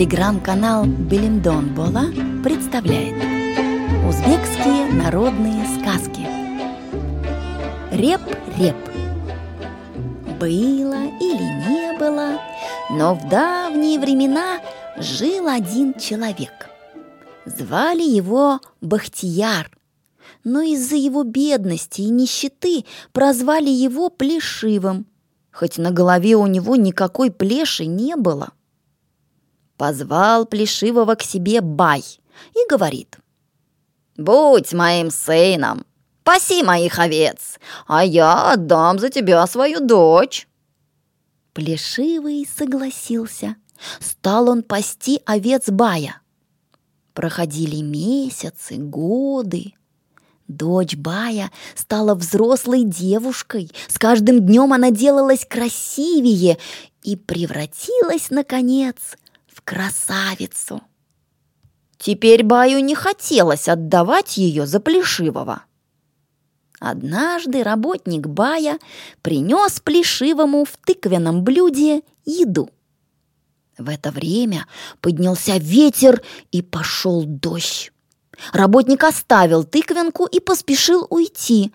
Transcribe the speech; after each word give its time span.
Телеграм-канал 0.00 0.86
Белиндон 0.86 1.74
Бола 1.74 2.06
представляет. 2.42 3.16
Узбекские 4.08 4.90
народные 4.94 5.66
сказки. 5.78 6.26
Реп-реп. 7.94 8.76
Было 10.40 11.04
или 11.20 11.68
не 11.68 11.98
было, 11.98 12.40
но 12.88 13.14
в 13.14 13.28
давние 13.28 14.00
времена 14.00 14.60
жил 14.96 15.46
один 15.48 15.92
человек. 15.92 16.70
Звали 17.44 18.00
его 18.02 18.60
Бахтияр, 18.80 19.70
но 20.44 20.62
из-за 20.62 20.96
его 20.96 21.24
бедности 21.24 22.00
и 22.00 22.08
нищеты 22.08 22.86
прозвали 23.12 23.68
его 23.68 24.08
Плешивым, 24.08 25.04
хоть 25.52 25.76
на 25.76 25.90
голове 25.90 26.36
у 26.36 26.46
него 26.46 26.76
никакой 26.76 27.30
плеши 27.30 27.84
не 27.84 28.16
было– 28.16 28.52
Позвал 29.80 30.44
Плешивого 30.44 31.14
к 31.14 31.22
себе 31.22 31.62
Бай 31.62 32.04
и 32.54 32.68
говорит. 32.68 33.16
«Будь 34.18 34.74
моим 34.74 35.10
сыном, 35.10 35.86
паси 36.22 36.62
моих 36.62 36.98
овец, 36.98 37.58
а 37.86 38.04
я 38.04 38.52
отдам 38.52 38.98
за 38.98 39.08
тебя 39.08 39.46
свою 39.46 39.80
дочь». 39.80 40.46
Плешивый 41.54 42.46
согласился. 42.46 43.56
Стал 44.00 44.50
он 44.50 44.64
пасти 44.64 45.22
овец 45.24 45.70
Бая. 45.70 46.20
Проходили 47.14 47.80
месяцы, 47.80 48.76
годы. 48.76 49.72
Дочь 50.46 50.94
Бая 50.94 51.50
стала 51.74 52.14
взрослой 52.14 52.84
девушкой. 52.84 53.70
С 53.88 53.96
каждым 53.96 54.40
днем 54.40 54.74
она 54.74 54.90
делалась 54.90 55.46
красивее 55.46 56.58
и 57.02 57.16
превратилась, 57.16 58.28
наконец, 58.28 59.16
красавицу. 59.70 60.82
Теперь 61.96 62.42
Баю 62.42 62.80
не 62.80 62.96
хотелось 62.96 63.68
отдавать 63.68 64.36
ее 64.36 64.66
за 64.66 64.80
Плешивого. 64.80 65.62
Однажды 66.80 67.62
работник 67.62 68.26
Бая 68.26 68.80
принес 69.22 69.78
Плешивому 69.78 70.64
в 70.64 70.76
тыквенном 70.84 71.44
блюде 71.44 72.02
еду. 72.24 72.70
В 73.78 73.88
это 73.88 74.10
время 74.10 74.66
поднялся 75.00 75.56
ветер 75.58 76.20
и 76.50 76.62
пошел 76.62 77.22
дождь. 77.24 77.92
Работник 78.52 79.04
оставил 79.04 79.62
тыквенку 79.62 80.26
и 80.26 80.40
поспешил 80.40 81.06
уйти. 81.10 81.72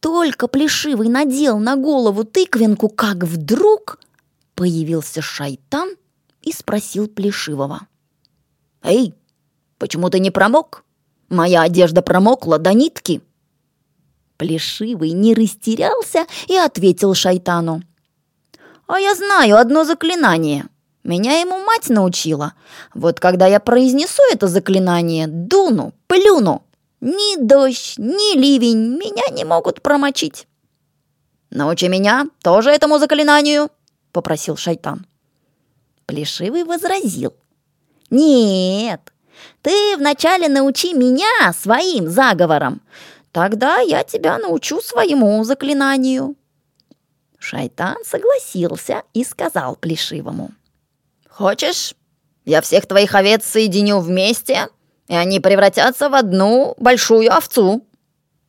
Только 0.00 0.48
Плешивый 0.48 1.08
надел 1.08 1.60
на 1.60 1.76
голову 1.76 2.24
тыквенку, 2.24 2.88
как 2.88 3.22
вдруг 3.22 4.00
появился 4.56 5.22
шайтан– 5.22 5.90
и 6.42 6.52
спросил 6.52 7.08
Плешивого. 7.08 7.86
«Эй, 8.82 9.14
почему 9.78 10.10
ты 10.10 10.18
не 10.18 10.30
промок? 10.30 10.84
Моя 11.28 11.62
одежда 11.62 12.02
промокла 12.02 12.58
до 12.58 12.72
нитки». 12.72 13.22
Плешивый 14.36 15.10
не 15.10 15.34
растерялся 15.34 16.26
и 16.46 16.56
ответил 16.56 17.14
шайтану. 17.14 17.82
«А 18.86 19.00
я 19.00 19.14
знаю 19.14 19.56
одно 19.56 19.84
заклинание. 19.84 20.66
Меня 21.02 21.40
ему 21.40 21.58
мать 21.64 21.88
научила. 21.88 22.54
Вот 22.94 23.18
когда 23.18 23.46
я 23.46 23.60
произнесу 23.60 24.22
это 24.30 24.46
заклинание, 24.46 25.26
дуну, 25.26 25.92
плюну, 26.06 26.62
ни 27.00 27.40
дождь, 27.42 27.94
ни 27.98 28.36
ливень 28.38 28.96
меня 28.96 29.28
не 29.32 29.44
могут 29.44 29.82
промочить». 29.82 30.46
«Научи 31.50 31.88
меня 31.88 32.28
тоже 32.42 32.70
этому 32.70 32.98
заклинанию»,— 32.98 33.70
попросил 34.12 34.56
шайтан. 34.56 35.06
Плешивый 36.08 36.64
возразил. 36.64 37.34
«Нет, 38.08 39.12
ты 39.60 39.94
вначале 39.98 40.48
научи 40.48 40.94
меня 40.94 41.52
своим 41.52 42.08
заговорам, 42.08 42.80
тогда 43.30 43.80
я 43.80 44.02
тебя 44.04 44.38
научу 44.38 44.80
своему 44.80 45.44
заклинанию». 45.44 46.34
Шайтан 47.38 47.96
согласился 48.06 49.02
и 49.12 49.22
сказал 49.22 49.76
Плешивому. 49.76 50.52
«Хочешь, 51.28 51.94
я 52.46 52.62
всех 52.62 52.86
твоих 52.86 53.14
овец 53.14 53.44
соединю 53.44 53.98
вместе, 53.98 54.68
и 55.08 55.14
они 55.14 55.40
превратятся 55.40 56.08
в 56.08 56.14
одну 56.14 56.74
большую 56.78 57.30
овцу?» 57.30 57.84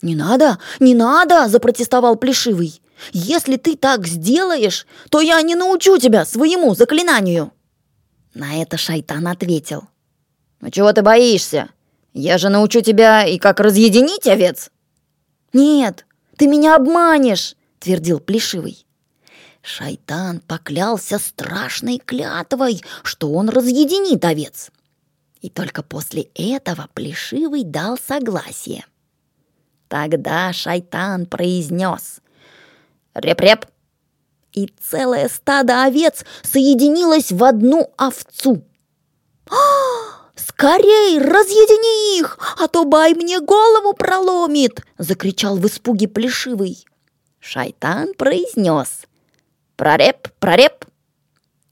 «Не 0.00 0.14
надо, 0.14 0.58
не 0.78 0.94
надо!»– 0.94 1.48
запротестовал 1.48 2.14
Плешивый. 2.14 2.80
Если 3.12 3.56
ты 3.56 3.76
так 3.76 4.06
сделаешь, 4.06 4.86
то 5.10 5.20
я 5.20 5.40
не 5.42 5.54
научу 5.54 5.98
тебя 5.98 6.24
своему 6.24 6.74
заклинанию!» 6.74 7.52
На 8.38 8.62
это 8.62 8.76
шайтан 8.76 9.26
ответил. 9.26 9.88
«Ну 10.60 10.70
чего 10.70 10.92
ты 10.92 11.02
боишься? 11.02 11.70
Я 12.12 12.38
же 12.38 12.50
научу 12.50 12.82
тебя 12.82 13.26
и 13.26 13.36
как 13.36 13.58
разъединить 13.58 14.28
овец!» 14.28 14.70
«Нет, 15.52 16.06
ты 16.36 16.46
меня 16.46 16.76
обманешь!»— 16.76 17.56
твердил 17.80 18.20
Плешивый. 18.20 18.86
Шайтан 19.60 20.38
поклялся 20.38 21.18
страшной 21.18 21.98
клятвой, 21.98 22.80
что 23.02 23.32
он 23.32 23.48
разъединит 23.48 24.24
овец. 24.24 24.70
И 25.40 25.50
только 25.50 25.82
после 25.82 26.28
этого 26.36 26.88
Плешивый 26.94 27.64
дал 27.64 27.98
согласие. 27.98 28.84
Тогда 29.88 30.52
шайтан 30.52 31.26
произнес 31.26 32.20
Реп-реп. 33.14 33.66
И 34.52 34.72
целое 34.80 35.28
стадо 35.28 35.84
овец 35.84 36.24
соединилось 36.42 37.30
в 37.32 37.44
одну 37.44 37.92
овцу. 37.96 38.62
«А, 39.50 39.54
«Скорей, 40.34 41.18
разъедини 41.18 42.18
их, 42.18 42.38
а 42.58 42.68
то 42.68 42.84
бай 42.84 43.14
мне 43.14 43.40
голову 43.40 43.92
проломит!»— 43.94 44.80
закричал 44.98 45.56
в 45.56 45.66
испуге 45.66 46.08
Плешивый. 46.08 46.84
Шайтан 47.40 48.14
произнес 48.14 49.02
«Прореп, 49.76 50.28
прореп!» 50.38 50.84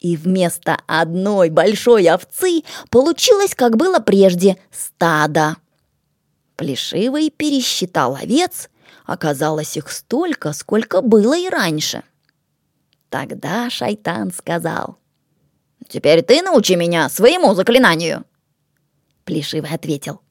И 0.00 0.16
вместо 0.16 0.78
одной 0.86 1.50
большой 1.50 2.08
овцы 2.08 2.62
получилось, 2.90 3.54
как 3.54 3.76
было 3.76 4.00
прежде, 4.00 4.58
стадо. 4.72 5.56
Плешивый 6.56 7.30
пересчитал 7.30 8.16
овец 8.16 8.68
Оказалось 9.04 9.76
их 9.76 9.90
столько, 9.90 10.52
сколько 10.52 11.00
было 11.00 11.36
и 11.36 11.48
раньше. 11.48 12.02
Тогда 13.12 13.68
шайтан 13.68 14.32
сказал, 14.32 14.96
«Теперь 15.86 16.22
ты 16.22 16.40
научи 16.40 16.76
меня 16.76 17.10
своему 17.10 17.52
заклинанию!» 17.54 18.24
Плешивый 19.24 19.68
ответил, 19.70 20.22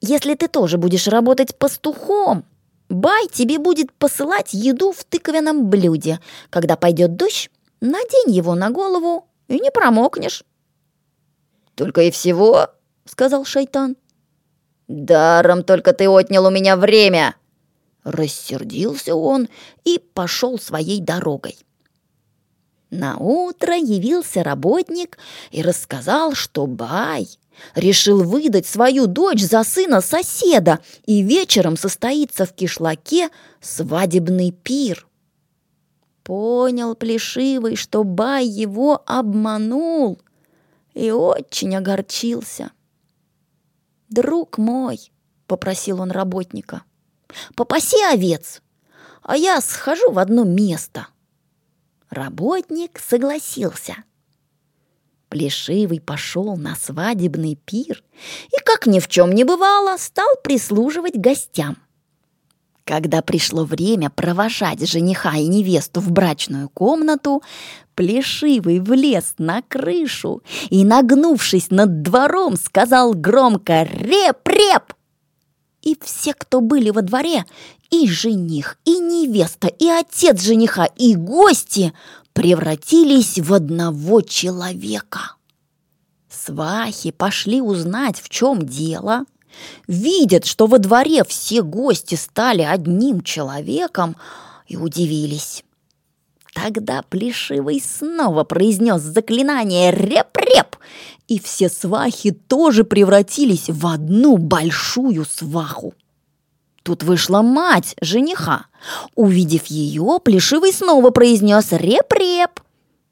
«Если 0.00 0.34
ты 0.34 0.48
тоже 0.48 0.78
будешь 0.78 1.06
работать 1.06 1.56
пастухом, 1.56 2.44
Бай 2.88 3.28
тебе 3.28 3.60
будет 3.60 3.92
посылать 3.92 4.52
еду 4.52 4.90
в 4.90 5.04
тыквенном 5.04 5.70
блюде. 5.70 6.18
Когда 6.50 6.76
пойдет 6.76 7.14
дождь, 7.14 7.52
надень 7.80 8.32
его 8.32 8.56
на 8.56 8.70
голову 8.70 9.28
и 9.46 9.60
не 9.60 9.70
промокнешь». 9.70 10.42
«Только 11.76 12.02
и 12.02 12.10
всего?»— 12.10 12.66
сказал 13.04 13.44
шайтан. 13.44 13.96
«Даром 14.88 15.62
только 15.62 15.92
ты 15.92 16.08
отнял 16.08 16.46
у 16.46 16.50
меня 16.50 16.76
время!» 16.76 17.36
Рассердился 18.04 19.14
он 19.14 19.48
и 19.84 19.98
пошел 19.98 20.58
своей 20.58 21.00
дорогой. 21.00 21.56
На 22.90 23.16
утро 23.16 23.74
явился 23.74 24.44
работник 24.44 25.18
и 25.50 25.62
рассказал, 25.62 26.34
что 26.34 26.66
Бай 26.66 27.26
решил 27.74 28.22
выдать 28.22 28.66
свою 28.66 29.06
дочь 29.06 29.42
за 29.42 29.64
сына 29.64 30.00
соседа, 30.00 30.80
и 31.06 31.22
вечером 31.22 31.76
состоится 31.76 32.44
в 32.44 32.52
кишлаке 32.52 33.30
свадебный 33.60 34.52
пир. 34.52 35.08
Понял 36.22 36.94
Плешивый, 36.94 37.74
что 37.74 38.04
Бай 38.04 38.46
его 38.46 39.02
обманул, 39.06 40.20
и 40.92 41.10
очень 41.10 41.74
огорчился. 41.74 42.70
«Друг 44.08 44.58
мой»,— 44.58 45.10
попросил 45.46 46.00
он 46.00 46.10
работника,— 46.10 46.82
«попаси 47.54 48.02
овец, 48.02 48.62
а 49.22 49.36
я 49.36 49.60
схожу 49.60 50.10
в 50.10 50.18
одно 50.18 50.44
место». 50.44 51.08
Работник 52.10 53.00
согласился. 53.00 53.96
Плешивый 55.28 56.00
пошел 56.00 56.56
на 56.56 56.76
свадебный 56.76 57.56
пир 57.56 58.04
и, 58.46 58.64
как 58.64 58.86
ни 58.86 59.00
в 59.00 59.08
чем 59.08 59.32
не 59.32 59.42
бывало, 59.42 59.96
стал 59.96 60.28
прислуживать 60.42 61.16
гостям. 61.16 61.78
Когда 62.84 63.22
пришло 63.22 63.64
время 63.64 64.10
провожать 64.10 64.86
жениха 64.86 65.36
и 65.36 65.46
невесту 65.46 66.00
в 66.00 66.12
брачную 66.12 66.68
комнату, 66.68 67.42
Плешивый 67.94 68.80
влез 68.80 69.34
на 69.38 69.62
крышу 69.62 70.42
и, 70.68 70.84
нагнувшись 70.84 71.70
над 71.70 72.02
двором, 72.02 72.56
сказал 72.56 73.14
громко 73.14 73.84
«Реп-реп!». 73.84 74.93
И 75.84 75.96
все, 76.00 76.32
кто 76.32 76.60
были 76.60 76.90
во 76.90 77.02
дворе, 77.02 77.44
и 77.90 78.08
жених, 78.08 78.78
и 78.86 78.98
невеста, 78.98 79.68
и 79.68 79.86
отец 79.86 80.42
жениха, 80.42 80.86
и 80.86 81.14
гости 81.14 81.92
превратились 82.32 83.38
в 83.38 83.52
одного 83.52 84.22
человека. 84.22 85.36
свахи 86.28 87.10
пошли 87.10 87.60
узнать, 87.60 88.20
в 88.20 88.28
чем 88.30 88.66
дело, 88.66 89.24
видят, 89.86 90.46
что 90.46 90.66
во 90.66 90.78
дворе 90.78 91.22
все 91.22 91.62
гости 91.62 92.14
стали 92.14 92.62
одним 92.62 93.20
человеком 93.20 94.16
и 94.66 94.76
удивились. 94.76 95.64
Тогда 96.54 97.02
Плешивый 97.02 97.82
снова 97.84 98.44
произнес 98.44 99.02
заклинание 99.02 99.90
«Реп-реп!» 99.90 100.76
и 101.26 101.40
все 101.40 101.68
свахи 101.68 102.30
тоже 102.30 102.84
превратились 102.84 103.68
в 103.68 103.86
одну 103.86 104.36
большую 104.36 105.24
сваху. 105.24 105.94
Тут 106.82 107.02
вышла 107.02 107.42
мать 107.42 107.96
жениха. 108.00 108.66
Увидев 109.14 109.66
ее, 109.66 110.20
Плешивый 110.22 110.72
снова 110.72 111.10
произнес 111.10 111.72
«Реп-реп!» 111.72 112.60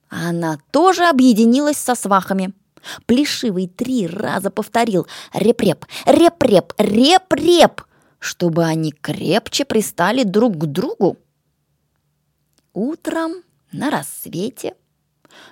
Она 0.09 0.59
тоже 0.71 1.05
объединилась 1.09 1.79
со 1.79 1.94
свахами. 1.94 2.53
Плешивый 3.06 3.67
три 3.67 4.06
раза 4.06 4.50
повторил 4.50 5.06
«Реп-реп! 5.33 5.85
Реп-реп! 6.06 6.73
Реп-реп!» 6.79 7.83
чтобы 8.23 8.65
они 8.65 8.93
крепче 8.93 9.65
пристали 9.65 10.23
друг 10.23 10.56
к 10.56 10.67
другу. 10.67 11.17
Утром 12.75 13.43
на 13.71 13.91
рассвете 13.91 14.75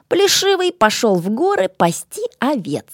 Плешивый 0.09 0.73
пошел 0.73 1.17
в 1.17 1.31
горы 1.31 1.69
пасти 1.69 2.23
овец. 2.39 2.87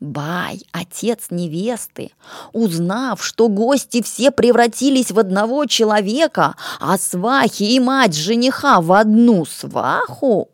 Бай, 0.00 0.62
отец 0.72 1.26
невесты, 1.30 2.12
узнав, 2.52 3.24
что 3.24 3.48
гости 3.48 4.00
все 4.02 4.30
превратились 4.30 5.10
в 5.10 5.18
одного 5.18 5.64
человека, 5.66 6.54
а 6.78 6.96
свахи 6.98 7.64
и 7.64 7.80
мать 7.80 8.14
жениха 8.14 8.80
в 8.80 8.92
одну 8.92 9.44
сваху, 9.44 10.50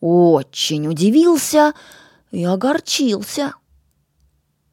очень 0.00 0.88
удивился 0.88 1.74
и 2.32 2.44
огорчился. 2.44 3.54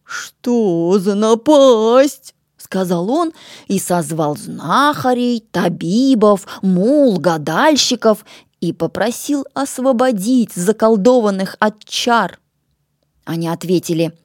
«Что 0.04 0.98
за 0.98 1.14
напасть?»— 1.14 2.34
сказал 2.70 3.10
он 3.10 3.34
и 3.68 3.80
созвал 3.80 4.38
знахарей, 4.38 5.44
табибов, 5.52 6.46
мул, 6.62 7.18
гадальщиков 7.18 8.24
и 8.62 8.74
попросил 8.74 9.44
освободить 9.56 10.54
заколдованных 10.54 11.56
от 11.60 11.84
чар. 11.84 12.38
Они 13.26 13.48
ответили, 13.48 14.16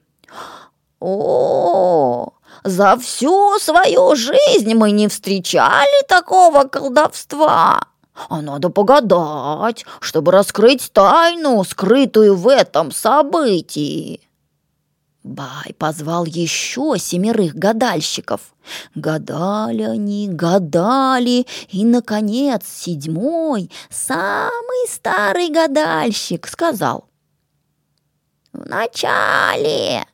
«О, 1.01 2.35
за 2.65 2.99
всю 2.99 3.59
свою 3.61 4.15
жизнь 4.15 4.75
мы 4.75 4.91
не 4.91 5.09
встречали 5.09 6.07
такого 6.07 6.65
колдовства!» 6.65 7.81
А 8.29 8.43
надо 8.43 8.69
погадать, 8.69 9.87
чтобы 10.01 10.33
раскрыть 10.33 10.91
тайну, 10.93 11.65
скрытую 11.65 12.37
в 12.37 12.47
этом 12.49 12.93
событии. 12.93 14.21
Бай 15.25 15.73
позвал 15.79 16.27
еще 16.27 16.97
семерых 16.99 17.55
гадальщиков. 17.55 18.43
Гадали 18.95 19.83
они, 19.83 20.29
гадали, 20.29 21.47
и, 21.71 21.83
наконец, 21.83 22.67
седьмой, 22.67 23.71
самый 23.89 24.87
старый 24.87 25.49
гадальщик, 25.49 26.47
сказал. 26.47 27.09
«Вначале 28.53 30.05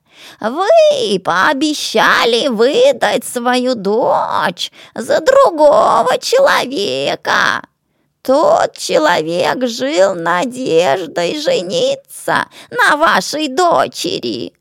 вы 0.40 1.18
пообещали 1.24 2.46
выдать 2.46 3.24
свою 3.24 3.74
дочь 3.74 4.70
за 4.94 5.18
другого 5.20 6.18
человека». 6.18 7.64
Тот 8.22 8.76
человек 8.76 9.66
жил 9.66 10.14
надеждой 10.14 11.40
жениться 11.40 12.46
на 12.70 12.96
вашей 12.96 13.48
дочери. 13.48 14.52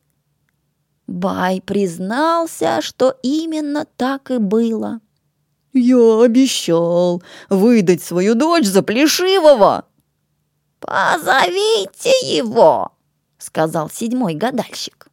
Бай 1.09 1.59
признался, 1.59 2.81
что 2.81 3.15
именно 3.23 3.85
так 3.97 4.29
и 4.29 4.37
было. 4.37 4.99
«Я 5.73 6.21
обещал 6.21 7.23
выдать 7.49 8.03
свою 8.03 8.35
дочь 8.35 8.65
за 8.65 8.83
Плешивого!» 8.83 9.85
«Позовите 10.79 12.11
его!»— 12.23 12.91
сказал 13.39 13.89
седьмой 13.89 14.35
гадальщик. 14.35 15.07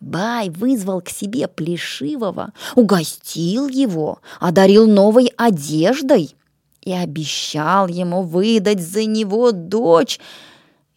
Бай 0.00 0.50
вызвал 0.50 1.00
к 1.00 1.08
себе 1.08 1.46
Плешивого, 1.46 2.52
угостил 2.74 3.68
его, 3.68 4.20
одарил 4.40 4.88
новой 4.88 5.32
одеждой 5.36 6.34
и 6.82 6.92
обещал 6.92 7.86
ему 7.86 8.22
выдать 8.22 8.80
за 8.80 9.04
него 9.04 9.52
дочь, 9.52 10.18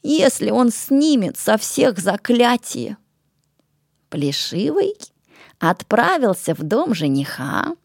если 0.01 0.49
он 0.49 0.71
снимет 0.71 1.37
со 1.37 1.57
всех 1.57 1.99
заклятие. 1.99 2.97
Плешивый 4.09 4.95
отправился 5.59 6.53
в 6.53 6.63
дом 6.63 6.93
жениха, 6.93 7.75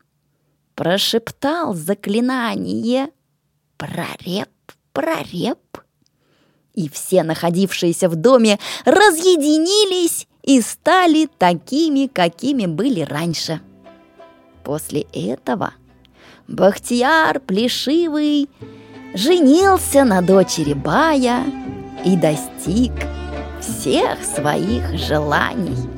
прошептал 0.75 1.75
заклинание 1.75 3.11
«Прореп, 3.77 4.49
прореп», 4.93 5.59
и 6.75 6.89
все 6.89 7.23
находившиеся 7.23 8.09
в 8.09 8.17
доме 8.17 8.59
разъединились 8.85 10.27
и 10.43 10.61
стали 10.61 11.29
такими, 11.39 12.07
какими 12.07 12.67
были 12.67 13.01
раньше. 13.01 13.61
После 14.65 15.03
этого 15.13 15.75
Бахтияр 16.49 17.41
Плешивый 17.41 18.49
женился 19.15 20.05
на 20.05 20.21
дочери 20.21 20.75
Бая 20.75 21.45
и 22.05 22.17
достиг 22.17 22.93
всех 23.61 24.23
своих 24.25 24.99
желаний. 24.99 25.94